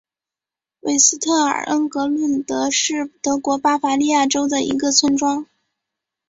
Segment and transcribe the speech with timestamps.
[0.79, 5.45] 韦斯特尔恩格伦德是德国巴伐利亚州的一个村庄。